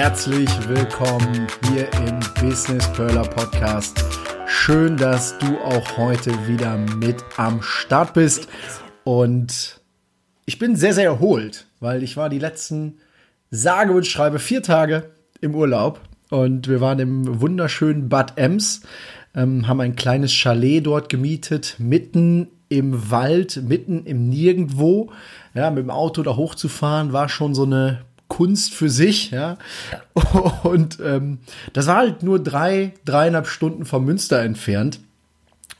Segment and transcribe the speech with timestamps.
[0.00, 4.02] Herzlich willkommen hier im Business Perler Podcast.
[4.46, 8.48] Schön, dass du auch heute wieder mit am Start bist.
[9.04, 9.78] Und
[10.46, 12.94] ich bin sehr, sehr erholt, weil ich war die letzten
[13.50, 15.10] sage und schreibe vier Tage
[15.42, 16.00] im Urlaub.
[16.30, 18.80] Und wir waren im wunderschönen Bad Ems,
[19.34, 25.12] ähm, haben ein kleines Chalet dort gemietet, mitten im Wald, mitten im Nirgendwo.
[25.52, 28.06] Ja, mit dem Auto da hochzufahren, war schon so eine
[28.40, 29.58] Kunst für sich, ja.
[30.62, 31.40] Und ähm,
[31.74, 34.98] das war halt nur drei, dreieinhalb Stunden vom Münster entfernt.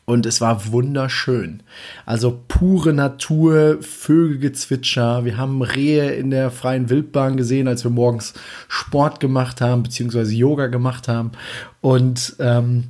[0.04, 1.62] Und es war wunderschön.
[2.04, 5.24] Also pure Natur, Vögelgezwitscher.
[5.24, 8.34] Wir haben Rehe in der freien Wildbahn gesehen, als wir morgens
[8.68, 11.32] Sport gemacht haben, beziehungsweise Yoga gemacht haben.
[11.80, 12.88] Und ähm,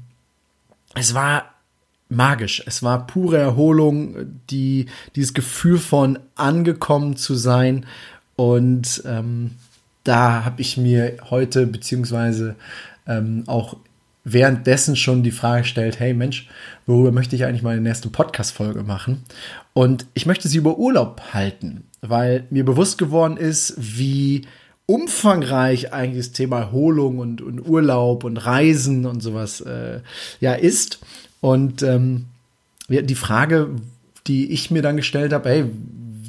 [0.97, 1.45] es war
[2.09, 2.61] magisch.
[2.67, 4.17] Es war pure Erholung,
[4.51, 7.87] die, dieses Gefühl von angekommen zu sein
[8.41, 9.51] und ähm,
[10.03, 12.57] da habe ich mir heute beziehungsweise
[13.07, 13.77] ähm, auch
[14.25, 16.49] währenddessen schon die Frage gestellt, hey Mensch,
[16.87, 19.25] worüber möchte ich eigentlich meine nächste Podcast-Folge machen?
[19.75, 24.47] Und ich möchte sie über Urlaub halten, weil mir bewusst geworden ist, wie
[24.87, 30.01] umfangreich eigentlich das Thema Erholung und, und Urlaub und Reisen und sowas äh,
[30.41, 31.01] ja ist.
[31.43, 32.25] Und ähm,
[32.89, 33.69] die Frage,
[34.27, 35.65] die ich mir dann gestellt habe, hey,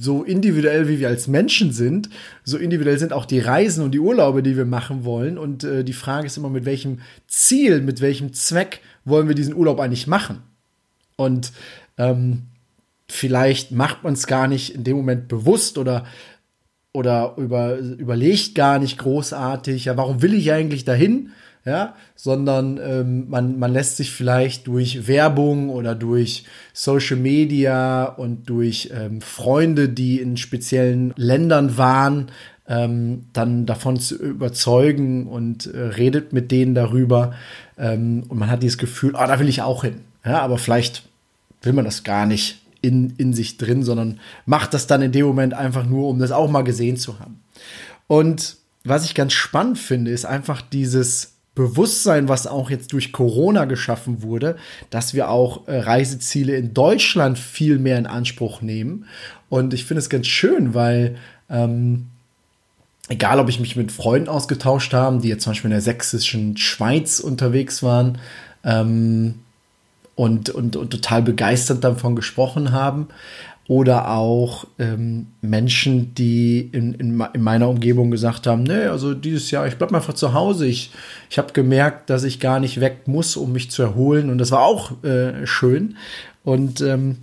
[0.02, 2.10] so individuell wie wir als Menschen sind,
[2.44, 5.38] so individuell sind auch die Reisen und die Urlaube, die wir machen wollen.
[5.38, 9.54] Und äh, die Frage ist immer, mit welchem Ziel, mit welchem Zweck wollen wir diesen
[9.54, 10.42] Urlaub eigentlich machen?
[11.18, 11.52] Und
[12.00, 12.48] ähm,
[13.08, 16.06] vielleicht macht man es gar nicht in dem Moment bewusst oder
[16.94, 21.30] oder über, überlegt gar nicht großartig, ja, warum will ich eigentlich dahin?
[21.66, 28.49] Ja, sondern ähm, man, man lässt sich vielleicht durch Werbung oder durch Social Media und
[28.49, 32.32] durch ähm, Freunde, die in speziellen Ländern waren,
[32.67, 37.33] ähm, dann davon zu überzeugen und äh, redet mit denen darüber.
[37.78, 40.02] Ähm, und man hat dieses Gefühl, oh, da will ich auch hin.
[40.26, 41.04] Ja, aber vielleicht
[41.61, 45.26] will man das gar nicht in, in sich drin, sondern macht das dann in dem
[45.28, 47.39] Moment einfach nur, um das auch mal gesehen zu haben.
[48.08, 53.66] Und was ich ganz spannend finde, ist einfach dieses Bewusstsein, was auch jetzt durch Corona
[53.66, 54.56] geschaffen wurde,
[54.89, 59.06] dass wir auch äh, Reiseziele in Deutschland viel mehr in Anspruch nehmen.
[59.50, 61.17] Und ich finde es ganz schön, weil
[61.50, 62.08] ähm,
[63.10, 66.56] egal, ob ich mich mit Freunden ausgetauscht habe, die jetzt zum Beispiel in der sächsischen
[66.56, 68.17] Schweiz unterwegs waren
[68.64, 69.40] ähm,
[70.16, 73.10] und, und, und total begeistert davon gesprochen haben,
[73.67, 79.52] oder auch ähm, Menschen, die in, in, in, meiner Umgebung gesagt haben, nee, also dieses
[79.52, 80.66] Jahr, ich bleibe einfach zu Hause.
[80.66, 80.92] Ich,
[81.30, 84.30] ich habe gemerkt, dass ich gar nicht weg muss, um mich zu erholen.
[84.30, 85.95] Und das war auch äh, schön.
[86.44, 87.17] Und ähm,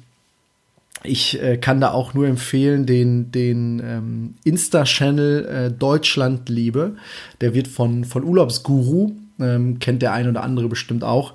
[1.02, 6.96] ich äh, kann da auch nur empfehlen, den, den ähm, Insta-Channel äh, Deutschland Liebe.
[7.40, 11.34] Der wird von, von Urlaubsguru, ähm, kennt der ein oder andere bestimmt auch,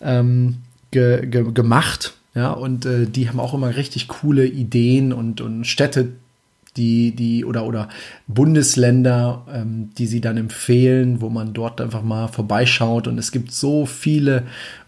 [0.00, 0.58] ähm,
[0.90, 5.64] ge, ge, gemacht ja, und äh, die haben auch immer richtig coole Ideen und, und
[5.64, 6.12] Städte,
[6.76, 7.88] die, die, oder, oder
[8.26, 13.06] Bundesländer, ähm, die sie dann empfehlen, wo man dort einfach mal vorbeischaut.
[13.06, 14.42] Und es gibt so viele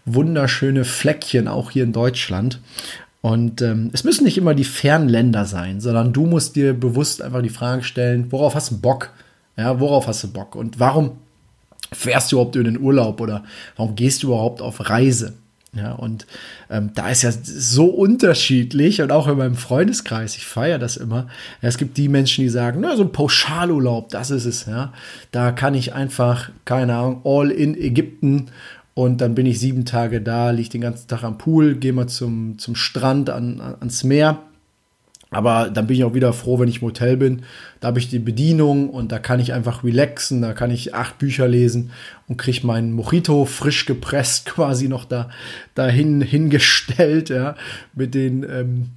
[0.05, 2.59] wunderschöne Fleckchen auch hier in Deutschland.
[3.21, 7.21] Und ähm, es müssen nicht immer die fernen Länder sein, sondern du musst dir bewusst
[7.21, 9.11] einfach die Frage stellen, worauf hast du Bock?
[9.55, 10.55] Ja, worauf hast du Bock?
[10.55, 11.11] Und warum
[11.93, 13.43] fährst du überhaupt in den Urlaub oder
[13.77, 15.33] warum gehst du überhaupt auf Reise?
[15.73, 16.25] Ja, und
[16.69, 21.27] ähm, da ist ja so unterschiedlich und auch in meinem Freundeskreis, ich feiere das immer.
[21.61, 24.93] Ja, es gibt die Menschen, die sagen, na, so ein Pauschalurlaub, das ist es, ja.
[25.31, 28.47] Da kann ich einfach, keine Ahnung, all in Ägypten
[28.93, 32.07] und dann bin ich sieben Tage da, liege den ganzen Tag am Pool, gehe mal
[32.07, 34.39] zum, zum Strand, an, ans Meer
[35.29, 37.43] aber dann bin ich auch wieder froh, wenn ich im Hotel bin.
[37.79, 41.17] Da habe ich die Bedienung und da kann ich einfach relaxen, da kann ich acht
[41.17, 41.91] Bücher lesen
[42.27, 45.29] und kriege meinen Mojito frisch gepresst quasi noch da
[45.75, 47.55] dahin hingestellt, ja,
[47.93, 48.89] mit den ähm,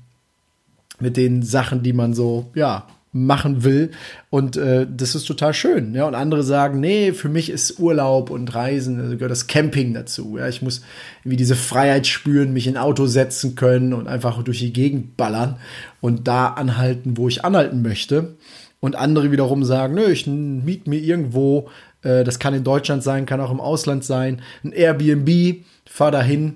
[1.00, 3.90] mit den Sachen, die man so ja machen will.
[4.30, 5.94] Und äh, das ist total schön.
[5.94, 6.06] Ja?
[6.06, 10.36] Und andere sagen, nee, für mich ist Urlaub und Reisen, also gehört das Camping dazu.
[10.38, 10.48] Ja?
[10.48, 10.82] Ich muss
[11.20, 15.56] irgendwie diese Freiheit spüren, mich in Auto setzen können und einfach durch die Gegend ballern
[16.00, 18.36] und da anhalten, wo ich anhalten möchte.
[18.80, 21.68] Und andere wiederum sagen, nö, ich miete mir irgendwo
[22.02, 24.42] Äh, das kann in Deutschland sein, kann auch im Ausland sein.
[24.64, 26.54] Ein Airbnb, fahr dahin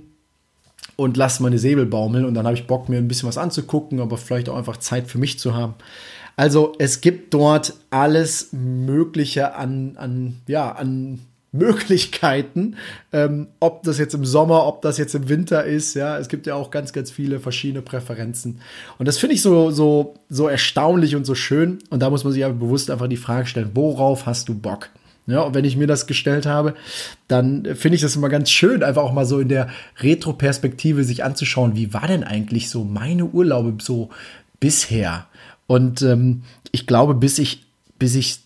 [0.97, 4.01] und lass meine Säbel baumeln und dann habe ich Bock, mir ein bisschen was anzugucken,
[4.01, 5.75] aber vielleicht auch einfach Zeit für mich zu haben.
[6.37, 11.21] Also es gibt dort alles Mögliche an, an, ja, an
[11.55, 12.75] Möglichkeiten,
[13.13, 16.49] ähm, ob das jetzt im Sommer, ob das jetzt im Winter ist, ja, es gibt
[16.49, 18.61] ja auch ganz, ganz viele verschiedene Präferenzen.
[18.99, 21.79] Und das finde ich so, so, so erstaunlich und so schön.
[21.91, 24.91] Und da muss man sich aber bewusst einfach die Frage stellen, worauf hast du Bock?
[25.27, 26.75] Ja, und wenn ich mir das gestellt habe,
[27.29, 29.69] dann finde ich das immer ganz schön, einfach auch mal so in der
[30.01, 34.11] Retro-Perspektive sich anzuschauen, wie war denn eigentlich so meine Urlaube so
[34.61, 35.27] bisher?
[35.67, 37.67] Und ähm, ich glaube, bis ich,
[37.99, 38.41] bis ich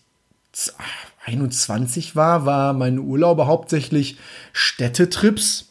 [1.25, 4.17] 21 war, war meine Urlaube hauptsächlich
[4.53, 5.69] Städtetrips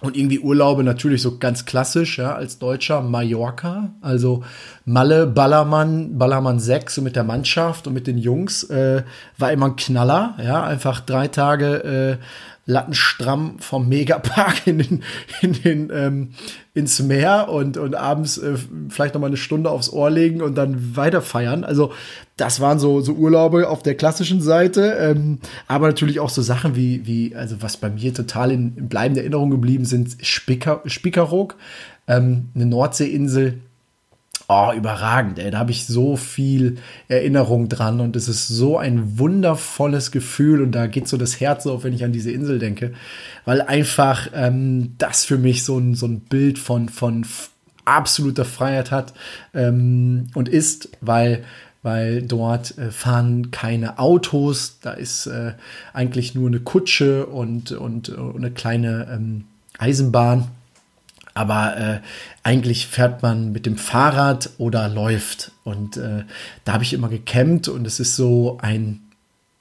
[0.00, 4.42] und irgendwie Urlaube natürlich so ganz klassisch, ja, als Deutscher Mallorca, also
[4.86, 9.02] Malle, Ballermann, Ballermann 6 und mit der Mannschaft und mit den Jungs äh,
[9.36, 12.24] war immer ein Knaller, ja, einfach drei Tage äh,
[12.66, 15.02] lattenstramm vom Megapark in den,
[15.42, 16.30] in den, ähm,
[16.74, 18.56] ins Meer und, und abends äh,
[18.88, 21.64] vielleicht noch mal eine Stunde aufs Ohr legen und dann weiter feiern.
[21.64, 21.92] Also
[22.36, 26.76] das waren so, so Urlaube auf der klassischen Seite, ähm, aber natürlich auch so Sachen
[26.76, 31.56] wie, wie also was bei mir total in, in bleibender Erinnerung geblieben sind, Spicker, Spickeroog,
[32.06, 33.60] ähm, eine Nordseeinsel,
[34.52, 35.52] Oh, überragend, ey.
[35.52, 40.72] Da habe ich so viel Erinnerung dran und es ist so ein wundervolles Gefühl und
[40.72, 42.92] da geht so das Herz auf, wenn ich an diese Insel denke,
[43.44, 47.24] weil einfach ähm, das für mich so ein, so ein Bild von, von
[47.84, 49.14] absoluter Freiheit hat
[49.54, 51.44] ähm, und ist, weil
[51.82, 55.52] weil dort äh, fahren keine Autos, da ist äh,
[55.92, 59.44] eigentlich nur eine Kutsche und, und, und eine kleine ähm,
[59.78, 60.48] Eisenbahn
[61.40, 62.00] aber äh,
[62.42, 65.52] eigentlich fährt man mit dem Fahrrad oder läuft.
[65.64, 66.24] Und äh,
[66.66, 69.00] da habe ich immer gecampt und es ist so ein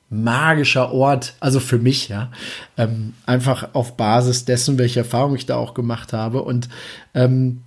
[0.10, 2.32] magischer Ort, also für mich, ja,
[2.78, 6.42] ähm, einfach auf Basis dessen, welche Erfahrung ich da auch gemacht habe.
[6.42, 6.68] Und
[7.14, 7.62] ähm,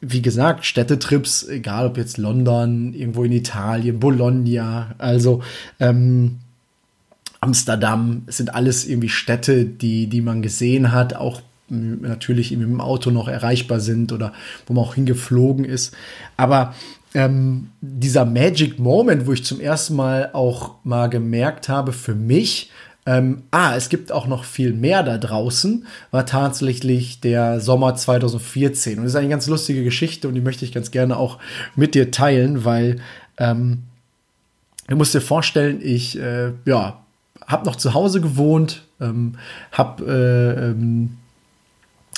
[0.00, 5.42] wie gesagt, Städtetrips, egal ob jetzt London, irgendwo in Italien, Bologna, also
[5.78, 6.38] ähm,
[7.40, 13.10] Amsterdam, sind alles irgendwie Städte, die, die man gesehen hat, auch natürlich mit dem Auto
[13.10, 14.32] noch erreichbar sind oder
[14.66, 15.94] wo man auch hingeflogen ist.
[16.36, 16.74] Aber
[17.14, 22.70] ähm, dieser Magic Moment, wo ich zum ersten Mal auch mal gemerkt habe, für mich,
[23.06, 28.98] ähm, ah, es gibt auch noch viel mehr da draußen, war tatsächlich der Sommer 2014.
[28.98, 31.38] Und das ist eine ganz lustige Geschichte und die möchte ich ganz gerne auch
[31.76, 33.00] mit dir teilen, weil
[33.38, 33.84] ähm,
[34.88, 37.00] du musst dir vorstellen, ich äh, ja,
[37.46, 39.36] habe noch zu Hause gewohnt, ähm,
[39.70, 41.16] habe äh, ähm,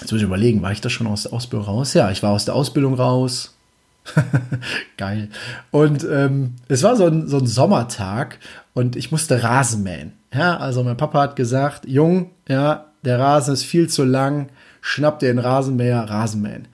[0.01, 1.95] Jetzt muss ich überlegen, war ich da schon aus der Ausbildung raus?
[1.95, 3.57] Ja, ich war aus der Ausbildung raus.
[4.97, 5.29] Geil.
[5.71, 8.39] Und ähm, es war so ein, so ein Sommertag
[8.75, 10.13] und ich musste Rasen mähen.
[10.33, 14.49] Ja, also mein Papa hat gesagt, Jung, ja, der Rasen ist viel zu lang,
[14.89, 16.67] schnapp dir den Rasenmäher, Rasenmähen.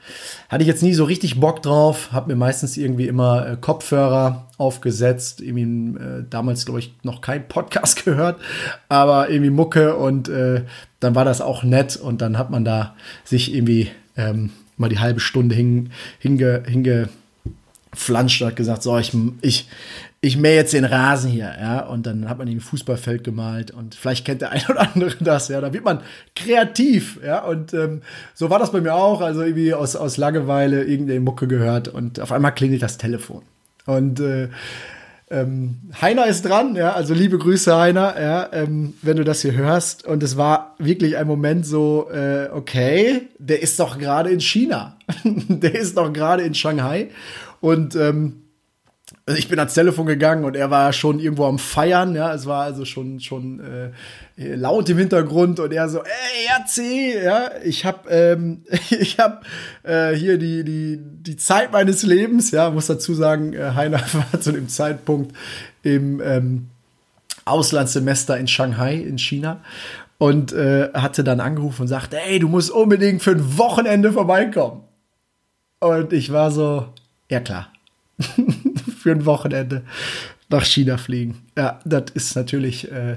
[0.48, 4.46] Hatte ich jetzt nie so richtig Bock drauf, habe mir meistens irgendwie immer äh, Kopfhörer
[4.56, 8.40] aufgesetzt, irgendwie äh, damals glaube ich noch kein Podcast gehört,
[8.88, 10.62] aber irgendwie Mucke und äh,
[11.00, 12.94] dann war das auch nett und dann hat man da
[13.24, 15.90] sich irgendwie ähm, mal die halbe Stunde hinge,
[16.20, 17.08] hinge, hinge
[17.92, 19.68] flanscht hat gesagt, so, ich, ich,
[20.24, 23.94] ich mähe jetzt den Rasen hier, ja, und dann hat man den Fußballfeld gemalt und
[23.94, 26.00] vielleicht kennt der eine oder andere das, ja, da wird man
[26.34, 28.00] kreativ, ja, und ähm,
[28.32, 32.20] so war das bei mir auch, also irgendwie aus, aus Langeweile irgendeine Mucke gehört und
[32.20, 33.42] auf einmal klingelt das Telefon
[33.84, 34.48] und äh,
[35.30, 39.54] ähm, Heiner ist dran, ja, also liebe Grüße, Heiner, ja, ähm, wenn du das hier
[39.54, 40.06] hörst.
[40.06, 44.96] Und es war wirklich ein Moment so, äh, okay, der ist doch gerade in China.
[45.24, 47.08] der ist doch gerade in Shanghai.
[47.60, 48.43] Und ähm,
[49.26, 52.46] also ich bin ans Telefon gegangen und er war schon irgendwo am Feiern, ja, es
[52.46, 57.84] war also schon schon äh, laut im Hintergrund und er so, ey RC, ja, ich
[57.84, 59.44] hab ähm, ich hab
[59.82, 64.40] äh, hier die die die Zeit meines Lebens, ja, muss dazu sagen, äh, Heiner war
[64.40, 65.36] zu dem Zeitpunkt
[65.82, 66.68] im ähm,
[67.44, 69.60] Auslandssemester in Shanghai in China
[70.16, 74.82] und äh, hatte dann angerufen und sagte, ey, du musst unbedingt für ein Wochenende vorbeikommen.
[75.80, 76.88] Und ich war so,
[77.30, 77.68] ja klar.
[79.04, 79.82] für ein Wochenende
[80.48, 81.42] nach China fliegen.
[81.58, 83.16] Ja, das ist natürlich äh,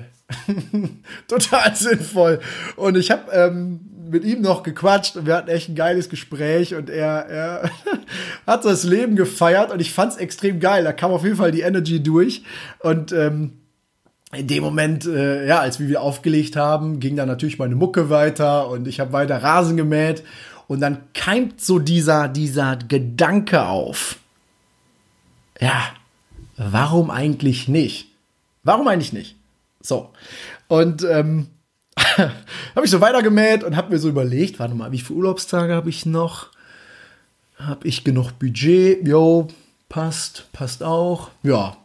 [1.29, 2.41] total sinnvoll.
[2.75, 3.79] Und ich habe ähm,
[4.12, 7.72] mit ihm noch gequatscht und wir hatten echt ein geiles Gespräch und er, er
[8.46, 10.84] hat das Leben gefeiert und ich fand es extrem geil.
[10.84, 12.44] Da kam auf jeden Fall die Energy durch
[12.79, 13.53] und ähm,
[14.36, 18.70] in dem Moment, äh, ja, als wir aufgelegt haben, ging dann natürlich meine Mucke weiter
[18.70, 20.22] und ich habe weiter Rasen gemäht
[20.67, 24.17] und dann keimt so dieser, dieser Gedanke auf
[25.59, 25.91] ja,
[26.57, 28.09] warum eigentlich nicht?
[28.63, 29.35] Warum eigentlich nicht?
[29.81, 30.09] So.
[30.67, 31.47] Und ähm,
[31.95, 35.89] habe ich so weitergemäht und habe mir so überlegt, warte mal, wie viele Urlaubstage habe
[35.89, 36.49] ich noch?
[37.57, 39.07] Habe ich genug Budget?
[39.07, 39.47] Jo,
[39.89, 41.31] passt, passt auch.
[41.43, 41.77] Ja,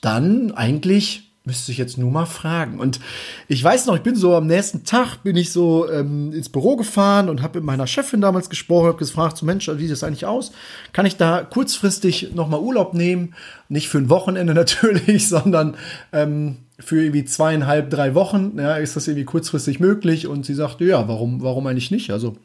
[0.00, 2.78] dann eigentlich müsste ich jetzt nur mal fragen.
[2.78, 3.00] Und
[3.48, 6.76] ich weiß noch, ich bin so am nächsten Tag, bin ich so ähm, ins Büro
[6.76, 10.04] gefahren und habe mit meiner Chefin damals gesprochen, habe gefragt, so Mensch, wie sieht das
[10.04, 10.52] eigentlich aus?
[10.92, 13.34] Kann ich da kurzfristig nochmal Urlaub nehmen?
[13.68, 15.76] Nicht für ein Wochenende natürlich, sondern
[16.12, 18.58] ähm, für irgendwie zweieinhalb, drei Wochen.
[18.58, 20.26] Ja, ist das irgendwie kurzfristig möglich?
[20.26, 22.10] Und sie sagte, ja, warum, warum eigentlich nicht?
[22.10, 22.36] Also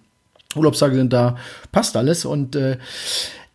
[0.55, 1.35] Urlaubstage sind da,
[1.73, 2.23] passt alles.
[2.23, 2.77] Und äh,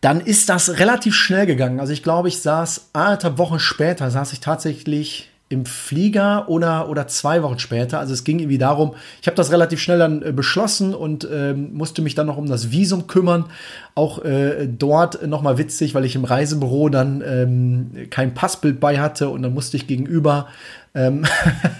[0.01, 1.79] dann ist das relativ schnell gegangen.
[1.79, 7.07] Also ich glaube, ich saß anderthalb Wochen später, saß ich tatsächlich im Flieger oder, oder
[7.07, 7.99] zwei Wochen später.
[7.99, 11.73] Also es ging irgendwie darum, ich habe das relativ schnell dann äh, beschlossen und ähm,
[11.73, 13.45] musste mich dann noch um das Visum kümmern.
[13.93, 19.29] Auch äh, dort nochmal witzig, weil ich im Reisebüro dann ähm, kein Passbild bei hatte
[19.29, 20.47] und dann musste ich gegenüber
[20.95, 21.25] ähm,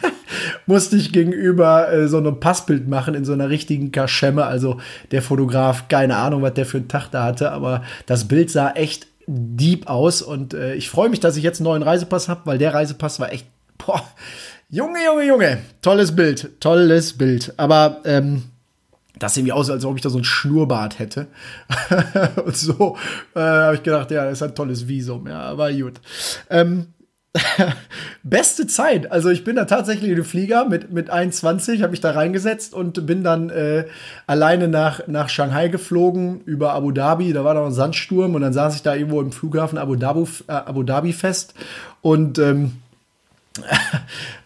[0.65, 4.45] musste ich gegenüber äh, so ein Passbild machen in so einer richtigen Kaschemme.
[4.45, 4.77] Also
[5.11, 8.71] der Fotograf, keine Ahnung, was der für einen Tag da hatte, aber das Bild sah
[8.71, 12.41] echt deep aus und äh, ich freue mich, dass ich jetzt einen neuen Reisepass habe,
[12.45, 13.47] weil der Reisepass war echt
[13.85, 14.03] Boah,
[14.69, 15.57] Junge, Junge, Junge.
[15.81, 16.61] Tolles Bild.
[16.61, 17.53] Tolles Bild.
[17.57, 18.43] Aber ähm,
[19.19, 21.27] das sieht irgendwie aus, als ob ich da so ein Schnurrbart hätte.
[22.45, 22.97] und so
[23.35, 25.27] äh, habe ich gedacht, ja, das ist ein tolles Visum.
[25.27, 25.99] Ja, aber gut.
[26.49, 26.87] Ähm,
[28.23, 29.11] beste Zeit.
[29.11, 32.73] Also ich bin da tatsächlich in den Flieger mit, mit 21, habe mich da reingesetzt
[32.73, 33.85] und bin dann äh,
[34.25, 37.33] alleine nach, nach Shanghai geflogen über Abu Dhabi.
[37.33, 40.25] Da war noch ein Sandsturm und dann saß ich da irgendwo im Flughafen Abu Dhabi,
[40.47, 41.53] äh, Abu Dhabi fest
[42.01, 42.71] und ähm,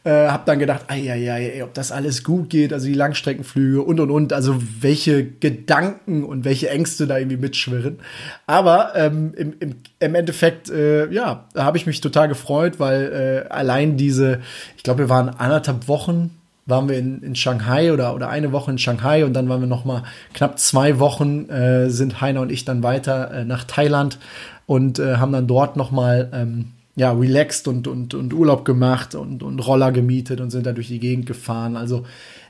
[0.04, 3.82] äh, hab dann gedacht, ei, ei, ei, ob das alles gut geht, also die Langstreckenflüge
[3.82, 8.00] und und und, also welche Gedanken und welche Ängste da irgendwie mitschwirren.
[8.48, 13.46] Aber ähm, im, im, im Endeffekt, äh, ja, da habe ich mich total gefreut, weil
[13.48, 14.42] äh, allein diese,
[14.76, 16.32] ich glaube, wir waren anderthalb Wochen
[16.68, 19.68] waren wir in, in Shanghai oder, oder eine Woche in Shanghai und dann waren wir
[19.68, 24.18] noch mal knapp zwei Wochen äh, sind Heiner und ich dann weiter äh, nach Thailand
[24.66, 29.16] und äh, haben dann dort noch mal ähm, ja, relaxed und, und, und Urlaub gemacht
[29.16, 31.76] und, und Roller gemietet und sind da durch die Gegend gefahren.
[31.76, 32.06] Also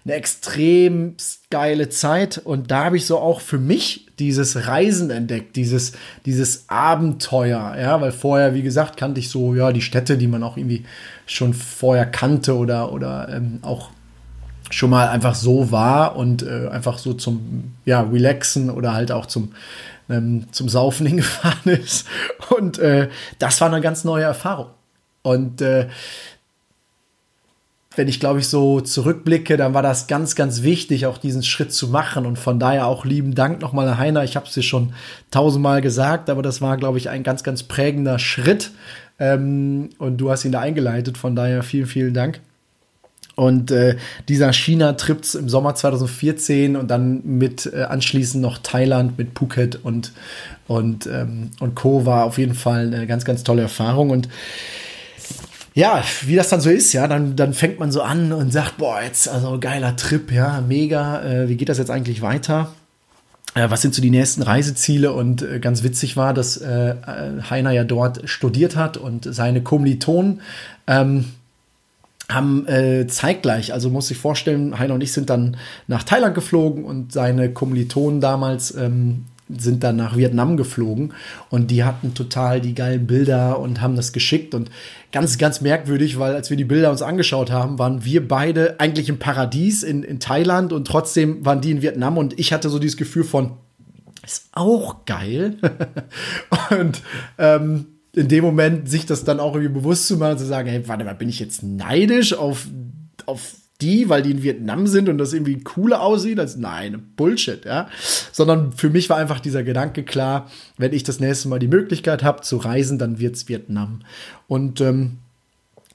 [0.06, 1.16] eine extrem
[1.50, 2.38] geile Zeit.
[2.38, 5.94] Und da habe ich so auch für mich dieses Reisen entdeckt, dieses,
[6.25, 7.75] dieses Abenteuer.
[7.80, 10.86] Ja, weil vorher, wie gesagt, kannte ich so, ja, die Städte, die man auch irgendwie
[11.25, 13.90] schon vorher kannte oder, oder ähm, auch
[14.70, 19.25] schon mal einfach so war und äh, einfach so zum, ja, relaxen oder halt auch
[19.25, 19.54] zum,
[20.10, 22.08] ähm, zum Saufen hingefahren ist.
[22.50, 23.10] Und äh,
[23.40, 24.68] das war eine ganz neue Erfahrung.
[25.22, 25.88] Und äh,
[27.96, 31.74] wenn ich, glaube ich, so zurückblicke, dann war das ganz, ganz wichtig, auch diesen Schritt
[31.74, 32.26] zu machen.
[32.26, 34.24] Und von daher auch lieben Dank nochmal, Heiner.
[34.24, 34.94] Ich habe es dir schon
[35.32, 38.72] tausendmal gesagt, aber das war, glaube ich, ein ganz, ganz prägender Schritt.
[39.18, 41.18] Ähm, und du hast ihn da eingeleitet.
[41.18, 42.42] Von daher vielen, vielen Dank.
[43.36, 43.98] Und äh,
[44.30, 50.13] dieser China-Trip im Sommer 2014 und dann mit äh, anschließend noch Thailand mit Phuket und,
[50.68, 52.06] und, ähm, und Co.
[52.06, 54.10] war auf jeden Fall eine ganz, ganz tolle Erfahrung.
[54.10, 54.30] Und
[55.74, 58.77] ja, wie das dann so ist, ja, dann, dann fängt man so an und sagt,
[58.77, 62.74] boah, jetzt also geiler Trip, ja, mega, äh, wie geht das jetzt eigentlich weiter?
[63.56, 65.12] Äh, was sind so die nächsten Reiseziele?
[65.12, 66.96] Und äh, ganz witzig war, dass äh,
[67.50, 70.42] Heiner ja dort studiert hat und seine Kommilitonen
[70.88, 71.25] ähm,
[72.29, 76.84] haben äh, zeitgleich, also muss ich vorstellen, Heiner und ich sind dann nach Thailand geflogen
[76.84, 81.13] und seine Kommilitonen damals ähm, sind dann nach Vietnam geflogen
[81.50, 84.72] und die hatten total die geilen Bilder und haben das geschickt und
[85.12, 89.08] ganz, ganz merkwürdig, weil als wir die Bilder uns angeschaut haben, waren wir beide eigentlich
[89.08, 92.79] im Paradies in, in Thailand und trotzdem waren die in Vietnam und ich hatte so
[92.79, 93.51] dieses Gefühl von,
[94.25, 95.58] ist auch geil.
[96.72, 97.03] und
[97.38, 97.86] ähm,
[98.16, 101.04] in dem Moment sich das dann auch irgendwie bewusst zu machen, zu sagen, hey, warte
[101.04, 102.68] mal, bin ich jetzt neidisch auf,
[103.26, 107.66] auf die, weil die in Vietnam sind und das irgendwie cooler aussieht, als nein, Bullshit,
[107.66, 107.90] ja.
[108.32, 112.24] Sondern für mich war einfach dieser Gedanke klar, wenn ich das nächste Mal die Möglichkeit
[112.24, 114.00] habe zu reisen, dann wird's Vietnam.
[114.48, 115.18] Und ähm,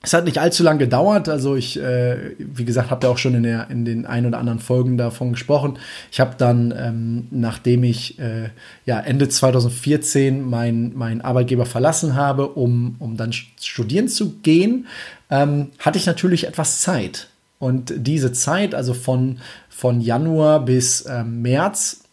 [0.03, 1.29] es hat nicht allzu lange gedauert.
[1.29, 4.39] Also ich, äh, wie gesagt, habe ja auch schon in, der, in den ein oder
[4.39, 5.79] anderen Folgen davon gesprochen.
[6.11, 8.49] Ich habe dann, ähm, nachdem ich äh,
[8.87, 14.87] ja Ende 2014 meinen mein Arbeitgeber verlassen habe, um, um dann studieren zu gehen,
[15.29, 17.29] ähm, hatte ich natürlich etwas Zeit.
[17.59, 19.39] Und diese Zeit, also von,
[19.69, 22.05] von Januar bis ähm, März,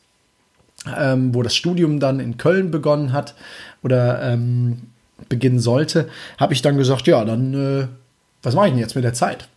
[0.98, 3.34] ähm, wo das Studium dann in Köln begonnen hat,
[3.82, 4.82] oder ähm,
[5.30, 7.88] beginnen sollte, habe ich dann gesagt, ja, dann äh,
[8.44, 9.48] was mache ich denn jetzt mit der Zeit?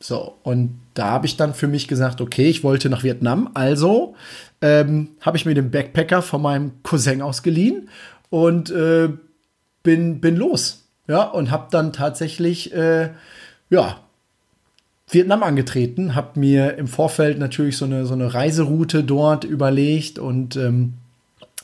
[0.00, 4.14] So, und da habe ich dann für mich gesagt, okay, ich wollte nach Vietnam, also
[4.60, 7.88] ähm, habe ich mir den Backpacker von meinem Cousin ausgeliehen
[8.30, 9.10] und äh,
[9.82, 10.84] bin, bin los.
[11.08, 13.10] Ja, und habe dann tatsächlich, äh,
[13.70, 13.98] ja,
[15.08, 20.56] Vietnam angetreten, habe mir im Vorfeld natürlich so eine, so eine Reiseroute dort überlegt und
[20.56, 20.94] ähm,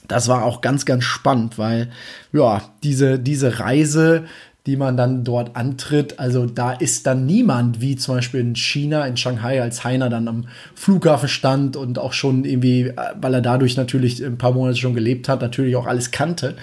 [0.09, 1.89] das war auch ganz, ganz spannend, weil
[2.33, 4.25] ja, diese, diese Reise,
[4.67, 9.07] die man dann dort antritt, also da ist dann niemand, wie zum Beispiel in China,
[9.07, 13.79] in Shanghai, als Heiner dann am Flughafen stand und auch schon irgendwie, weil er dadurch
[13.79, 16.55] natürlich ein paar Monate schon gelebt hat, natürlich auch alles kannte,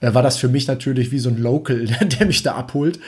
[0.00, 1.86] äh, war das für mich natürlich wie so ein Local,
[2.18, 2.98] der mich da abholt.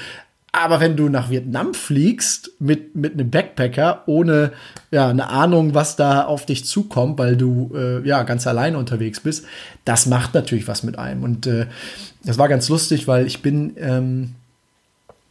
[0.59, 4.53] Aber wenn du nach Vietnam fliegst mit, mit einem Backpacker, ohne
[4.91, 9.21] ja, eine Ahnung, was da auf dich zukommt, weil du äh, ja ganz alleine unterwegs
[9.21, 9.45] bist,
[9.85, 11.25] das macht natürlich was mit einem.
[11.25, 11.67] Und äh,
[12.25, 14.33] das war ganz lustig, weil ich bin, ähm,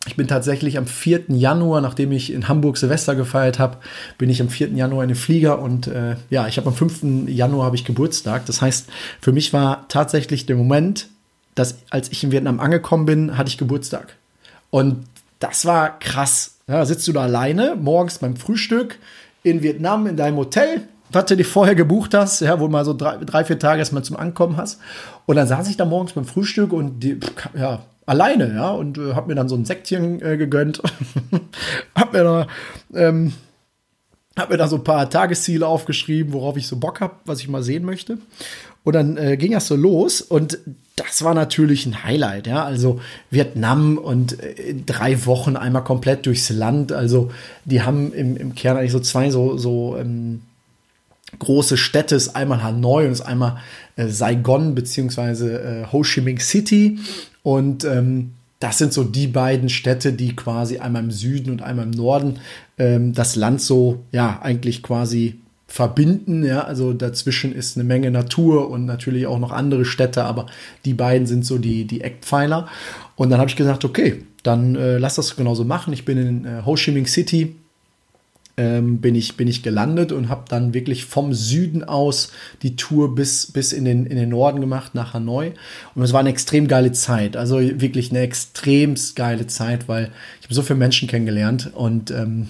[0.06, 1.24] ich bin tatsächlich am 4.
[1.30, 3.78] Januar, nachdem ich in Hamburg Silvester gefeiert habe,
[4.20, 4.74] bin ich am 4.
[4.74, 7.28] Januar in den Flieger und äh, ja, ich habe am 5.
[7.30, 8.46] Januar habe ich Geburtstag.
[8.46, 8.90] Das heißt,
[9.22, 11.08] für mich war tatsächlich der Moment,
[11.56, 14.18] dass als ich in Vietnam angekommen bin, hatte ich Geburtstag.
[14.70, 15.06] Und
[15.40, 16.60] das war krass.
[16.68, 18.98] Ja, sitzt du da alleine morgens beim Frühstück
[19.44, 22.94] in Vietnam in deinem Hotel, was du dir vorher gebucht hast, ja, wo mal so
[22.94, 24.80] drei, drei vier Tage erstmal zum Ankommen hast.
[25.26, 27.20] Und dann saß ich da morgens beim Frühstück und die,
[27.56, 30.82] ja, alleine, ja, und äh, hab mir dann so ein Säckchen äh, gegönnt.
[31.96, 32.48] hab mir da,
[32.94, 33.34] ähm,
[34.38, 37.48] hab mir da so ein paar Tagesziele aufgeschrieben, worauf ich so Bock hab, was ich
[37.48, 38.18] mal sehen möchte.
[38.86, 40.60] Und dann äh, ging das so los und
[40.96, 42.64] das war natürlich ein Highlight, ja.
[42.64, 43.02] Also
[43.32, 46.94] Vietnam und äh, drei Wochen einmal komplett durchs Land.
[46.94, 47.32] Also
[47.66, 50.42] die haben im, im Kern eigentlich so zwei so, so ähm,
[51.40, 52.16] große Städte.
[52.16, 53.58] Ist einmal Hanoi und ist einmal
[53.98, 57.00] äh, Saigon beziehungsweise äh, Ho Chi Minh City.
[57.42, 61.86] Und ähm, das sind so die beiden Städte, die quasi einmal im Süden und einmal
[61.86, 62.40] im Norden
[62.78, 66.44] ähm, das Land so, ja, eigentlich quasi verbinden.
[66.44, 70.48] Ja, also dazwischen ist eine Menge Natur und natürlich auch noch andere Städte, aber
[70.86, 72.68] die beiden sind so die, die Eckpfeiler.
[73.16, 75.94] Und dann habe ich gesagt, okay, dann äh, lass das genauso machen.
[75.94, 77.56] Ich bin in äh, Ho Chi Minh City
[78.58, 82.32] ähm, bin, ich, bin ich gelandet und habe dann wirklich vom Süden aus
[82.62, 85.52] die Tour bis, bis in, den, in den Norden gemacht, nach Hanoi.
[85.94, 87.36] Und es war eine extrem geile Zeit.
[87.36, 92.50] Also wirklich eine extrem geile Zeit, weil ich habe so viele Menschen kennengelernt und ähm,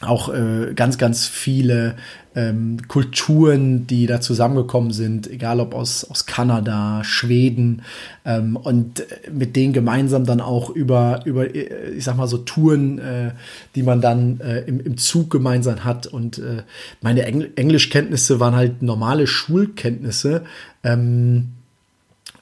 [0.00, 1.96] auch äh, ganz, ganz viele
[2.34, 7.82] ähm, Kulturen, die da zusammengekommen sind, egal ob aus, aus Kanada, Schweden
[8.24, 12.98] ähm, und mit denen gemeinsam dann auch über, über äh, ich sag mal so Touren,
[12.98, 13.32] äh,
[13.74, 16.06] die man dann äh, im, im Zug gemeinsam hat.
[16.06, 16.62] Und äh,
[17.02, 20.44] meine Engl Englischkenntnisse waren halt normale Schulkenntnisse.
[20.82, 21.50] Ähm,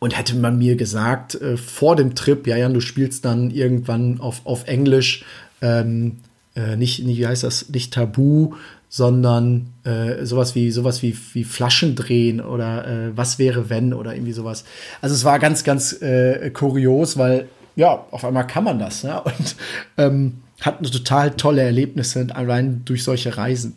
[0.01, 4.21] und hätte man mir gesagt, äh, vor dem Trip, ja, Jan, du spielst dann irgendwann
[4.21, 5.25] auf, auf Englisch,
[5.61, 6.19] ähm,
[6.59, 8.55] äh, nicht, nicht, wie heißt das, nicht Tabu,
[8.89, 14.15] sondern äh, sowas wie sowas wie, wie Flaschen drehen oder äh, was wäre wenn oder
[14.15, 14.65] irgendwie sowas.
[15.01, 19.19] Also es war ganz, ganz äh, kurios, weil ja, auf einmal kann man das, ja,
[19.19, 19.57] und
[19.97, 23.77] ähm, hat eine total tolle Erlebnisse allein durch solche Reisen.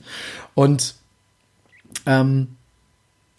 [0.56, 0.96] Und
[2.08, 2.48] ähm,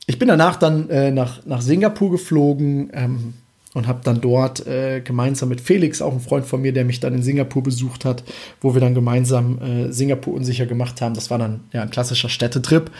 [0.07, 3.35] ich bin danach dann äh, nach, nach Singapur geflogen, ähm,
[3.75, 7.01] und habe dann dort äh, gemeinsam mit Felix, auch ein Freund von mir, der mich
[7.01, 8.23] dann in Singapur besucht hat,
[8.61, 11.15] wo wir dann gemeinsam äh, Singapur unsicher gemacht haben.
[11.15, 12.91] Das war dann ja ein klassischer Städtetrip.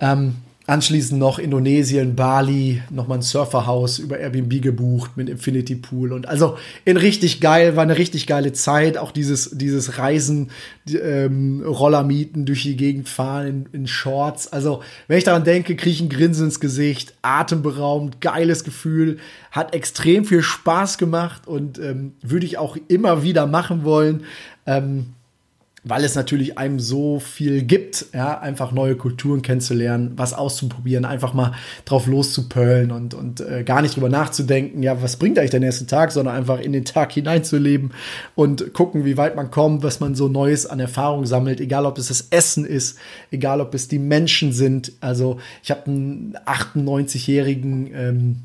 [0.00, 0.36] Ähm,
[0.68, 6.56] Anschließend noch Indonesien, Bali, nochmal ein Surferhaus über Airbnb gebucht mit Infinity Pool und also
[6.84, 8.96] in richtig geil, war eine richtig geile Zeit.
[8.96, 10.52] Auch dieses, dieses Reisen,
[10.84, 14.52] die, ähm, Roller mieten, durch die Gegend fahren in, in Shorts.
[14.52, 19.18] Also, wenn ich daran denke, kriege ich ein Grinsen ins Gesicht, atemberaubend, geiles Gefühl,
[19.50, 24.22] hat extrem viel Spaß gemacht und ähm, würde ich auch immer wieder machen wollen.
[24.66, 25.06] Ähm,
[25.84, 31.34] weil es natürlich einem so viel gibt, ja, einfach neue Kulturen kennenzulernen, was auszuprobieren, einfach
[31.34, 35.60] mal drauf loszupöllen und, und äh, gar nicht drüber nachzudenken, ja, was bringt eigentlich der
[35.60, 37.92] nächste Tag, sondern einfach in den Tag hineinzuleben
[38.36, 41.98] und gucken, wie weit man kommt, was man so Neues an Erfahrung sammelt, egal ob
[41.98, 42.96] es das Essen ist,
[43.32, 44.92] egal ob es die Menschen sind.
[45.00, 48.36] Also ich habe einen 98-jährigen ähm,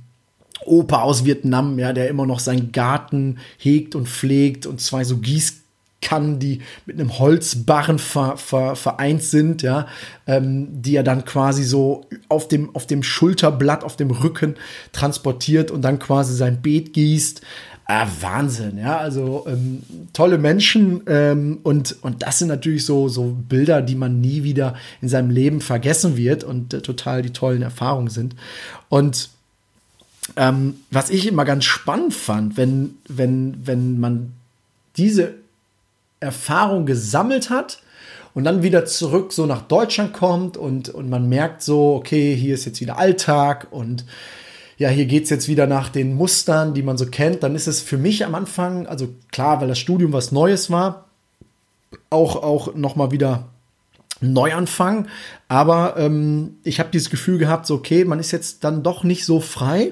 [0.65, 5.17] Opa aus Vietnam, ja, der immer noch seinen Garten hegt und pflegt und zwei so
[5.17, 5.66] Gieß
[6.07, 9.87] kann, die mit einem Holzbarren ver, ver, vereint sind, ja,
[10.25, 14.55] ähm, die er dann quasi so auf dem, auf dem Schulterblatt, auf dem Rücken
[14.93, 17.41] transportiert und dann quasi sein Beet gießt.
[17.85, 23.35] Ah, Wahnsinn, ja, also ähm, tolle Menschen ähm, und, und das sind natürlich so, so
[23.49, 27.61] Bilder, die man nie wieder in seinem Leben vergessen wird und äh, total die tollen
[27.61, 28.35] Erfahrungen sind.
[28.87, 29.29] Und
[30.37, 34.33] ähm, was ich immer ganz spannend fand, wenn, wenn, wenn man
[34.95, 35.35] diese
[36.19, 37.79] Erfahrung gesammelt hat
[38.33, 42.53] und dann wieder zurück so nach Deutschland kommt und, und man merkt so, okay, hier
[42.53, 44.05] ist jetzt wieder Alltag und
[44.77, 47.67] ja, hier geht es jetzt wieder nach den Mustern, die man so kennt, dann ist
[47.67, 51.05] es für mich am Anfang, also klar, weil das Studium was Neues war,
[52.09, 53.47] auch, auch nochmal wieder
[54.21, 55.07] Neuanfang.
[55.47, 59.25] Aber ähm, ich habe dieses Gefühl gehabt, so, okay, man ist jetzt dann doch nicht
[59.25, 59.91] so frei.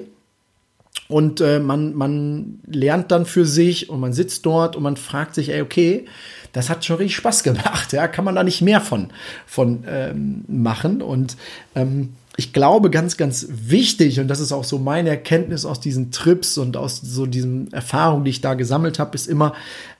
[1.08, 5.34] Und äh, man, man lernt dann für sich und man sitzt dort und man fragt
[5.34, 6.06] sich, ey, okay,
[6.52, 7.92] das hat schon richtig Spaß gemacht.
[7.92, 9.10] Ja, kann man da nicht mehr von,
[9.46, 11.02] von ähm, machen?
[11.02, 11.36] Und
[11.74, 16.10] ähm, ich glaube, ganz, ganz wichtig, und das ist auch so meine Erkenntnis aus diesen
[16.10, 19.54] Trips und aus so diesen Erfahrungen, die ich da gesammelt habe, ist immer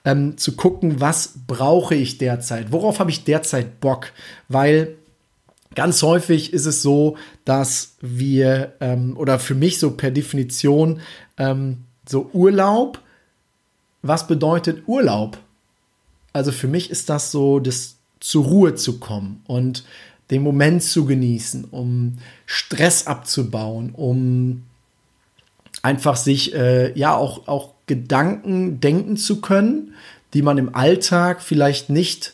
[0.05, 2.71] ähm, zu gucken, was brauche ich derzeit?
[2.71, 4.11] Worauf habe ich derzeit Bock?
[4.49, 4.95] Weil
[5.77, 11.01] ganz häufig ist es so, dass wir, ähm, oder für mich so per Definition,
[11.37, 12.99] ähm, so Urlaub,
[14.01, 15.37] was bedeutet Urlaub?
[16.33, 19.85] Also für mich ist das so, das zur Ruhe zu kommen und
[20.31, 24.63] den Moment zu genießen, um Stress abzubauen, um
[25.83, 29.93] einfach sich äh, ja auch, auch Gedanken denken zu können,
[30.33, 32.33] die man im Alltag vielleicht nicht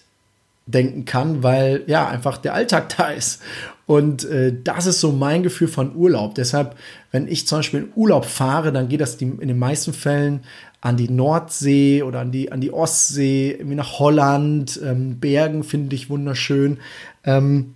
[0.66, 3.42] denken kann, weil ja einfach der Alltag da ist.
[3.86, 6.36] Und äh, das ist so mein Gefühl von Urlaub.
[6.36, 6.78] Deshalb,
[7.12, 10.42] wenn ich zum Beispiel in Urlaub fahre, dann geht das die, in den meisten Fällen
[10.80, 15.96] an die Nordsee oder an die, an die Ostsee, irgendwie nach Holland, ähm, Bergen finde
[15.96, 16.80] ich wunderschön.
[17.26, 17.76] Ähm,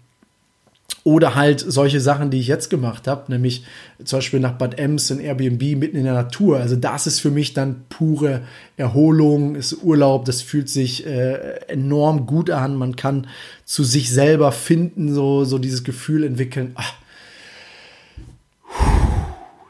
[1.07, 3.63] oder halt solche Sachen, die ich jetzt gemacht habe, nämlich
[4.03, 6.59] zum Beispiel nach Bad Ems in Airbnb mitten in der Natur.
[6.59, 8.41] Also das ist für mich dann pure
[8.75, 12.75] Erholung, ist Urlaub, das fühlt sich äh, enorm gut an.
[12.75, 13.27] Man kann
[13.63, 16.73] zu sich selber finden, so, so dieses Gefühl entwickeln.
[16.75, 16.95] Ach,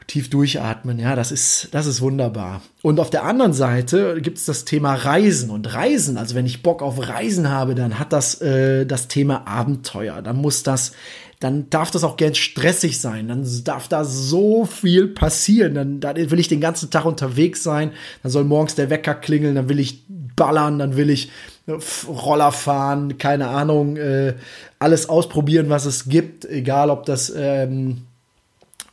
[0.08, 2.62] tief durchatmen, ja, das ist, das ist wunderbar.
[2.82, 6.16] Und auf der anderen Seite gibt es das Thema Reisen und Reisen.
[6.16, 10.22] Also wenn ich Bock auf Reisen habe, dann hat das äh, das Thema Abenteuer.
[10.22, 10.92] Dann muss das,
[11.40, 13.28] dann darf das auch gern stressig sein.
[13.28, 15.74] Dann darf da so viel passieren.
[15.74, 17.92] Dann, dann will ich den ganzen Tag unterwegs sein.
[18.22, 19.56] Dann soll morgens der Wecker klingeln.
[19.56, 20.78] Dann will ich ballern.
[20.78, 21.30] Dann will ich
[21.66, 21.74] äh,
[22.08, 23.18] Roller fahren.
[23.18, 23.98] Keine Ahnung.
[23.98, 24.36] Äh,
[24.78, 26.46] alles ausprobieren, was es gibt.
[26.46, 28.07] Egal, ob das ähm,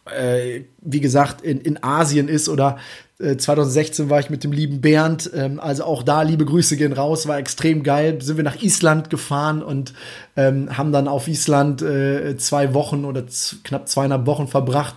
[0.05, 2.77] äh, wie gesagt, in, in Asien ist oder
[3.19, 6.93] äh, 2016 war ich mit dem lieben Bernd, ähm, also auch da liebe Grüße gehen
[6.93, 8.21] raus, war extrem geil.
[8.21, 9.93] Sind wir nach Island gefahren und
[10.35, 13.23] ähm, haben dann auf Island äh, zwei Wochen oder
[13.63, 14.95] knapp zweieinhalb Wochen verbracht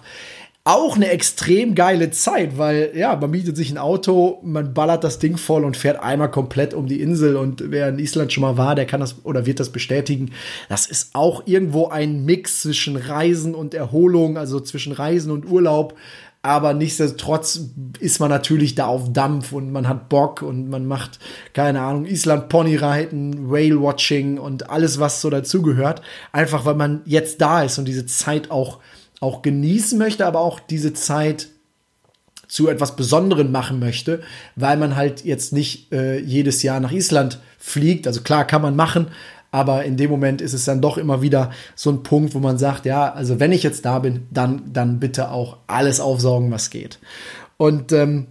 [0.68, 5.18] auch eine extrem geile Zeit, weil ja, man mietet sich ein Auto, man ballert das
[5.18, 8.59] Ding voll und fährt einmal komplett um die Insel und wer in Island schon mal
[8.59, 10.33] war, der kann das oder wird das bestätigen.
[10.68, 15.94] Das ist auch irgendwo ein Mix zwischen Reisen und Erholung, also zwischen Reisen und Urlaub.
[16.42, 17.61] Aber nichtsdestotrotz
[17.98, 21.18] ist man natürlich da auf Dampf und man hat Bock und man macht,
[21.54, 26.02] keine Ahnung, Island Ponyreiten, Whale Watching und alles, was so dazugehört.
[26.31, 28.81] Einfach weil man jetzt da ist und diese Zeit auch
[29.20, 31.48] auch genießen möchte, aber auch diese Zeit
[32.46, 34.22] zu etwas Besonderem machen möchte,
[34.57, 38.07] weil man halt jetzt nicht äh, jedes Jahr nach Island fliegt.
[38.07, 39.09] Also klar kann man machen,
[39.50, 42.59] aber in dem Moment ist es dann doch immer wieder so ein Punkt, wo man
[42.59, 46.70] sagt, ja, also wenn ich jetzt da bin, dann, dann bitte auch alles aufsaugen, was
[46.70, 46.98] geht.
[47.57, 48.28] Und ähm,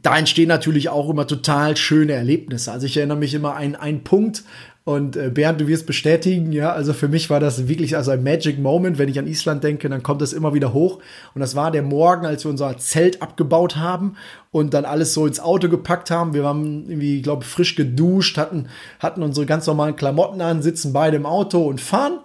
[0.00, 2.72] da entstehen natürlich auch immer total schöne Erlebnisse.
[2.72, 4.44] Also ich erinnere mich immer an einen Punkt,
[4.84, 8.24] und äh, Bernd, du wirst bestätigen, ja, also für mich war das wirklich also ein
[8.24, 8.98] Magic Moment.
[8.98, 10.98] Wenn ich an Island denke, dann kommt das immer wieder hoch.
[11.34, 14.16] Und das war der Morgen, als wir unser Zelt abgebaut haben
[14.50, 16.34] und dann alles so ins Auto gepackt haben.
[16.34, 18.66] Wir waren irgendwie, glaube frisch geduscht, hatten,
[18.98, 22.18] hatten unsere ganz normalen Klamotten an, sitzen beide im Auto und fahren.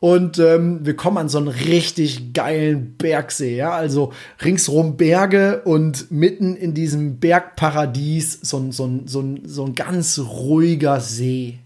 [0.00, 6.10] Und ähm, wir kommen an so einen richtig geilen Bergsee, ja, also ringsrum Berge und
[6.10, 11.59] mitten in diesem Bergparadies so, so, so, so ein ganz ruhiger See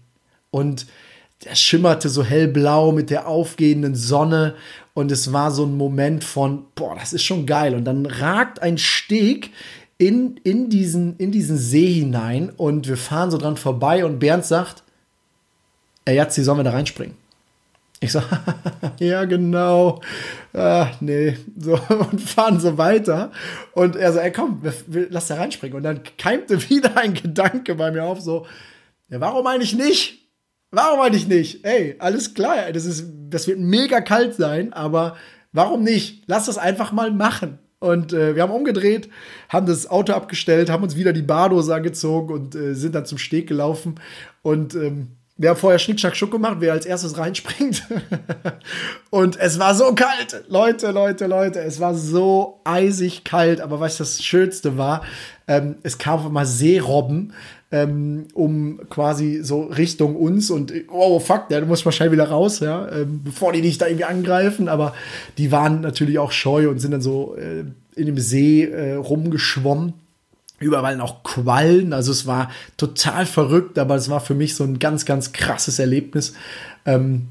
[0.55, 0.87] und
[1.43, 4.55] der schimmerte so hellblau mit der aufgehenden Sonne
[4.93, 7.75] und es war so ein Moment von, boah, das ist schon geil.
[7.75, 9.51] Und dann ragt ein Steg
[9.97, 14.45] in, in, diesen, in diesen See hinein und wir fahren so dran vorbei und Bernd
[14.45, 14.83] sagt,
[16.05, 17.17] ey, jetzt, sollen wir da reinspringen?
[17.99, 18.21] Ich so,
[18.99, 19.99] ja, genau.
[20.53, 21.35] Ach, nee.
[21.57, 23.33] So, und fahren so weiter.
[23.73, 24.61] Und er so, ey, komm,
[25.09, 25.75] lass da reinspringen.
[25.75, 28.45] Und dann keimte wieder ein Gedanke bei mir auf, so,
[29.09, 30.24] ja, warum eigentlich nicht?
[30.75, 31.63] Warum eigentlich nicht?
[31.63, 35.15] Ey, alles klar, das, ist, das wird mega kalt sein, aber
[35.53, 36.23] warum nicht?
[36.27, 37.59] Lass das einfach mal machen.
[37.79, 39.07] Und äh, wir haben umgedreht,
[39.47, 43.17] haben das Auto abgestellt, haben uns wieder die Bardose angezogen und äh, sind dann zum
[43.17, 43.95] Steg gelaufen.
[44.41, 47.83] Und ähm, wir haben vorher Schnick, Schnack, Schuck gemacht, wer als erstes reinspringt.
[49.11, 50.43] und es war so kalt.
[50.49, 53.61] Leute, Leute, Leute, es war so eisig kalt.
[53.61, 55.03] Aber was das Schönste war,
[55.47, 57.33] ähm, es kam auf einmal Seerobben
[57.71, 62.89] ähm, um quasi so Richtung uns und oh fuck, der muss wahrscheinlich wieder raus, ja,
[62.91, 64.69] ähm, bevor die dich da irgendwie angreifen.
[64.69, 64.93] Aber
[65.37, 69.93] die waren natürlich auch scheu und sind dann so äh, in dem See äh, rumgeschwommen.
[70.59, 71.91] überall noch Quallen.
[71.91, 75.79] Also es war total verrückt, aber es war für mich so ein ganz, ganz krasses
[75.79, 76.33] Erlebnis.
[76.85, 77.29] Ähm,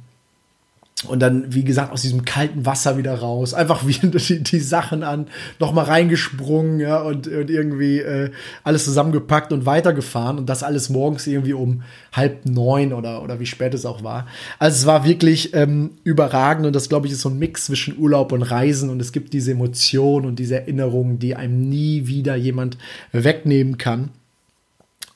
[1.09, 5.03] und dann, wie gesagt, aus diesem kalten Wasser wieder raus, einfach wieder die, die Sachen
[5.03, 5.27] an,
[5.59, 8.31] nochmal reingesprungen, ja, und, und irgendwie äh,
[8.63, 13.47] alles zusammengepackt und weitergefahren und das alles morgens irgendwie um halb neun oder, oder wie
[13.47, 14.27] spät es auch war.
[14.59, 17.99] Also es war wirklich ähm, überragend und das, glaube ich, ist so ein Mix zwischen
[17.99, 22.37] Urlaub und Reisen und es gibt diese Emotionen und diese Erinnerungen, die einem nie wieder
[22.37, 22.79] jemand
[23.13, 24.11] wegnehmen kann.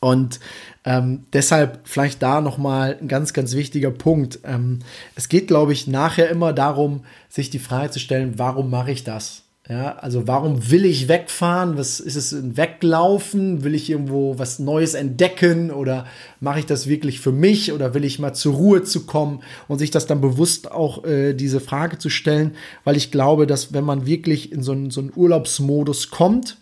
[0.00, 0.38] Und
[0.84, 4.40] ähm, deshalb vielleicht da nochmal ein ganz, ganz wichtiger Punkt.
[4.44, 4.78] Ähm,
[5.16, 9.04] es geht, glaube ich, nachher immer darum, sich die Frage zu stellen, warum mache ich
[9.04, 9.42] das?
[9.68, 11.76] Ja, also warum will ich wegfahren?
[11.76, 13.64] Was ist es ein Weglaufen?
[13.64, 16.06] Will ich irgendwo was Neues entdecken oder
[16.40, 19.78] mache ich das wirklich für mich oder will ich mal zur Ruhe zu kommen und
[19.78, 22.52] sich das dann bewusst auch äh, diese Frage zu stellen,
[22.84, 26.56] weil ich glaube, dass wenn man wirklich in so einen, so einen Urlaubsmodus kommt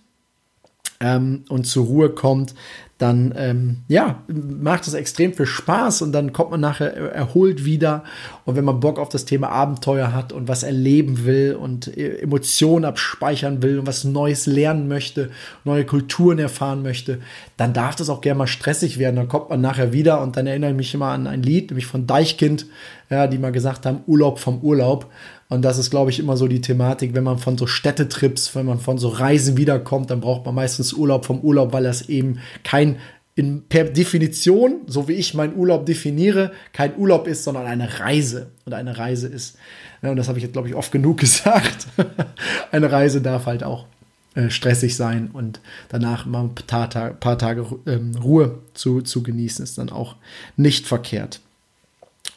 [0.98, 2.54] ähm, und zur Ruhe kommt,
[2.98, 8.04] dann ähm, ja, macht es extrem viel Spaß und dann kommt man nachher erholt wieder.
[8.46, 12.20] Und wenn man Bock auf das Thema Abenteuer hat und was erleben will und äh,
[12.20, 15.30] Emotionen abspeichern will und was Neues lernen möchte,
[15.64, 17.20] neue Kulturen erfahren möchte,
[17.58, 19.16] dann darf das auch gerne mal stressig werden.
[19.16, 21.86] Dann kommt man nachher wieder und dann erinnere ich mich immer an ein Lied, nämlich
[21.86, 22.64] von Deichkind,
[23.10, 25.10] ja, die mal gesagt haben, Urlaub vom Urlaub.
[25.48, 28.66] Und das ist, glaube ich, immer so die Thematik, wenn man von so Städtetrips, wenn
[28.66, 32.40] man von so Reisen wiederkommt, dann braucht man meistens Urlaub vom Urlaub, weil das eben
[32.64, 32.85] kein
[33.34, 38.50] in, per Definition, so wie ich meinen Urlaub definiere, kein Urlaub ist, sondern eine Reise.
[38.64, 39.58] Und eine Reise ist,
[40.02, 41.86] ja, und das habe ich jetzt, glaube ich, oft genug gesagt,
[42.72, 43.86] eine Reise darf halt auch
[44.34, 49.22] äh, stressig sein und danach mal ein paar, Tage, paar Tage ähm, Ruhe zu, zu
[49.22, 50.16] genießen, ist dann auch
[50.56, 51.40] nicht verkehrt.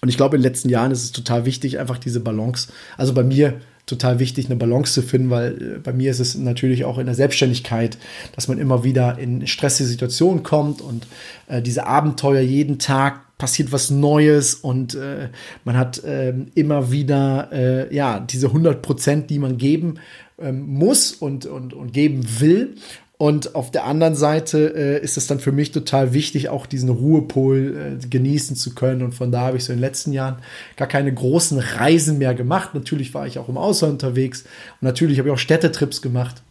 [0.02, 3.14] Und ich glaube, in den letzten Jahren ist es total wichtig, einfach diese Balance, also
[3.14, 6.86] bei mir total wichtig, eine Balance zu finden, weil äh, bei mir ist es natürlich
[6.86, 7.98] auch in der Selbstständigkeit,
[8.36, 11.08] dass man immer wieder in stressige Situationen kommt und
[11.48, 15.30] äh, diese Abenteuer jeden Tag passiert was Neues und äh,
[15.64, 19.96] man hat äh, immer wieder äh, ja diese 100 Prozent, die man geben
[20.38, 22.76] ähm, muss und, und, und geben will.
[23.22, 26.88] Und auf der anderen Seite äh, ist es dann für mich total wichtig, auch diesen
[26.88, 29.02] Ruhepol äh, genießen zu können.
[29.02, 30.38] Und von da habe ich so in den letzten Jahren
[30.78, 32.74] gar keine großen Reisen mehr gemacht.
[32.74, 36.42] Natürlich war ich auch im Ausland unterwegs und natürlich habe ich auch Städtetrips gemacht.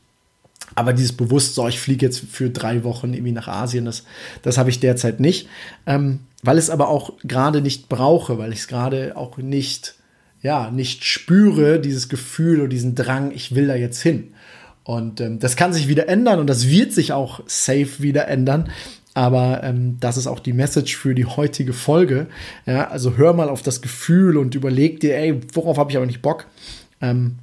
[0.75, 4.05] Aber dieses Bewusstsein, so, ich fliege jetzt für drei Wochen irgendwie nach Asien, das,
[4.43, 5.49] das habe ich derzeit nicht.
[5.87, 9.95] Ähm, weil es aber auch gerade nicht brauche, weil ich es gerade auch nicht,
[10.43, 14.35] ja, nicht spüre, dieses Gefühl oder diesen Drang, ich will da jetzt hin.
[14.89, 18.71] Und ähm, das kann sich wieder ändern und das wird sich auch safe wieder ändern.
[19.13, 22.27] Aber ähm, das ist auch die Message für die heutige Folge.
[22.65, 26.07] Ja, also hör mal auf das Gefühl und überleg dir, ey, worauf habe ich aber
[26.07, 26.47] nicht Bock?
[27.03, 27.35] Ähm,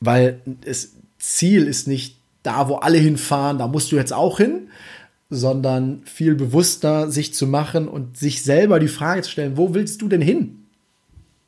[0.00, 4.68] weil das Ziel ist nicht da, wo alle hinfahren, da musst du jetzt auch hin,
[5.30, 10.02] sondern viel bewusster sich zu machen und sich selber die Frage zu stellen, wo willst
[10.02, 10.66] du denn hin?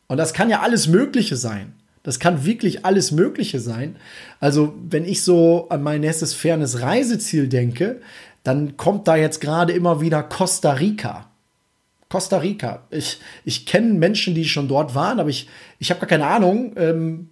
[0.07, 1.75] Und das kann ja alles Mögliche sein.
[2.05, 3.97] Das kann wirklich alles Mögliche sein.
[4.39, 8.01] Also, wenn ich so an mein nächstes fernes Reiseziel denke,
[8.45, 11.31] dann kommt da jetzt gerade immer wieder Costa Rica.
[12.11, 12.85] Costa Rica.
[12.91, 16.75] Ich, ich kenne Menschen, die schon dort waren, aber ich, ich habe gar keine Ahnung,
[16.77, 17.31] ähm,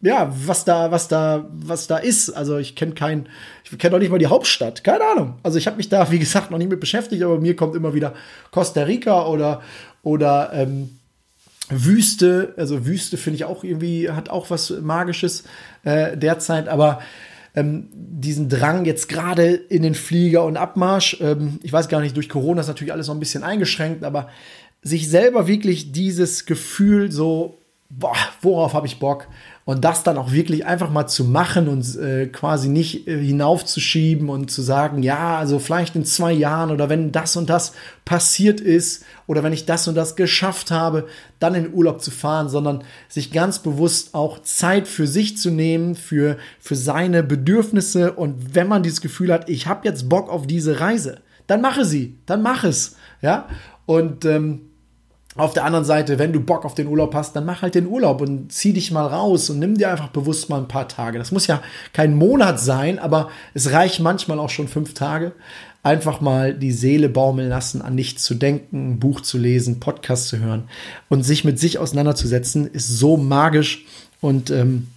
[0.00, 2.30] ja, was da, was da, was da ist.
[2.30, 3.28] Also ich kenne kein,
[3.64, 4.84] ich kenne noch nicht mal die Hauptstadt.
[4.84, 5.34] Keine Ahnung.
[5.42, 7.94] Also ich habe mich da, wie gesagt, noch nicht mit beschäftigt, aber mir kommt immer
[7.94, 8.14] wieder
[8.50, 9.62] Costa Rica oder,
[10.02, 10.98] oder ähm,
[11.68, 15.44] Wüste, also Wüste finde ich auch irgendwie, hat auch was Magisches
[15.84, 17.00] äh, derzeit, aber
[17.54, 22.16] ähm, diesen Drang jetzt gerade in den Flieger und Abmarsch, ähm, ich weiß gar nicht,
[22.16, 24.28] durch Corona ist natürlich alles noch ein bisschen eingeschränkt, aber
[24.82, 29.28] sich selber wirklich dieses Gefühl so, boah, worauf habe ich Bock?
[29.64, 34.28] Und das dann auch wirklich einfach mal zu machen und äh, quasi nicht äh, hinaufzuschieben
[34.28, 37.72] und zu sagen, ja, also vielleicht in zwei Jahren oder wenn das und das
[38.04, 41.08] passiert ist oder wenn ich das und das geschafft habe,
[41.40, 45.96] dann in Urlaub zu fahren, sondern sich ganz bewusst auch Zeit für sich zu nehmen,
[45.96, 48.12] für, für seine Bedürfnisse.
[48.12, 51.84] Und wenn man dieses Gefühl hat, ich habe jetzt Bock auf diese Reise, dann mache
[51.84, 52.96] sie, dann mach es.
[53.20, 53.48] Ja.
[53.84, 54.62] Und ähm,
[55.36, 57.86] auf der anderen Seite, wenn du Bock auf den Urlaub hast, dann mach halt den
[57.86, 61.18] Urlaub und zieh dich mal raus und nimm dir einfach bewusst mal ein paar Tage.
[61.18, 65.32] Das muss ja kein Monat sein, aber es reicht manchmal auch schon fünf Tage.
[65.82, 70.28] Einfach mal die Seele baumeln lassen, an nichts zu denken, ein Buch zu lesen, Podcast
[70.28, 70.64] zu hören
[71.08, 73.84] und sich mit sich auseinanderzusetzen, ist so magisch
[74.20, 74.88] und ähm,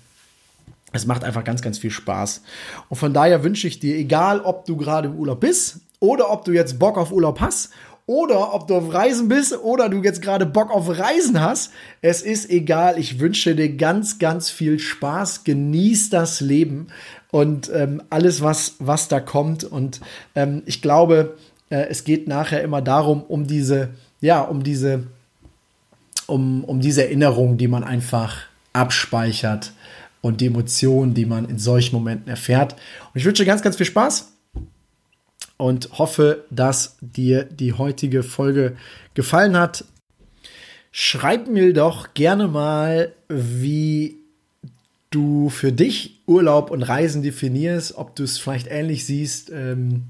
[0.92, 2.42] es macht einfach ganz, ganz viel Spaß.
[2.88, 6.46] Und von daher wünsche ich dir, egal ob du gerade im Urlaub bist oder ob
[6.46, 7.70] du jetzt Bock auf Urlaub hast
[8.10, 11.72] oder ob du auf Reisen bist oder du jetzt gerade Bock auf Reisen hast.
[12.02, 12.98] Es ist egal.
[12.98, 15.44] Ich wünsche dir ganz, ganz viel Spaß.
[15.44, 16.88] Genieß das Leben
[17.30, 19.64] und ähm, alles, was, was da kommt.
[19.64, 20.02] Und
[20.34, 21.38] ähm, ich glaube,
[21.70, 23.90] äh, es geht nachher immer darum, um diese,
[24.22, 25.04] ja, um diese,
[26.26, 28.38] um, um diese Erinnerung, die man einfach
[28.74, 29.72] abspeichert
[30.22, 32.74] und die Emotionen, die man in solchen Momenten erfährt.
[32.74, 34.32] Und ich wünsche ganz, ganz viel Spaß
[35.60, 38.78] und hoffe, dass dir die heutige Folge
[39.14, 39.84] gefallen hat.
[40.92, 44.18] Schreib mir doch gerne mal, wie
[45.12, 50.06] du für dich Urlaub und Reisen definierst, ob du es vielleicht ähnlich siehst ähm,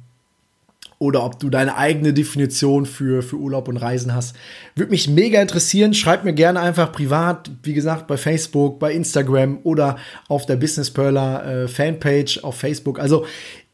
[0.99, 4.35] oder ob du deine eigene Definition für, für Urlaub und Reisen hast.
[4.75, 5.93] Würde mich mega interessieren.
[5.93, 10.91] Schreib mir gerne einfach privat, wie gesagt, bei Facebook, bei Instagram oder auf der Business
[10.91, 12.99] Perler äh, Fanpage auf Facebook.
[12.99, 13.25] Also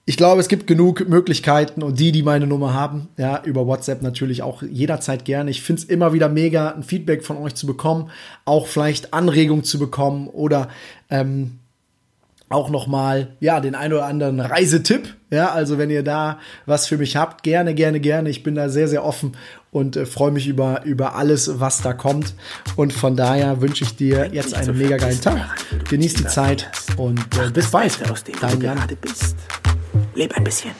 [0.07, 4.03] ich glaube, es gibt genug Möglichkeiten und die, die meine Nummer haben, ja, über WhatsApp
[4.03, 5.49] natürlich auch jederzeit gerne.
[5.49, 8.11] Ich finde es immer wieder mega, ein Feedback von euch zu bekommen,
[8.45, 10.69] auch vielleicht Anregungen zu bekommen oder
[11.09, 11.59] ähm,
[12.49, 15.15] auch nochmal, ja, den ein oder anderen Reisetipp.
[15.31, 16.37] Ja, also wenn ihr da
[16.67, 18.29] was für mich habt, gerne, gerne, gerne.
[18.29, 19.35] Ich bin da sehr, sehr offen
[19.71, 22.35] und äh, freue mich über, über alles, was da kommt.
[22.75, 25.57] Und von daher wünsche ich dir jetzt einen mega geilen Tag.
[25.89, 27.99] Genieß die Zeit und äh, bis bald.
[28.39, 28.79] Dein Jan.
[30.15, 30.71] Leb ein bisschen.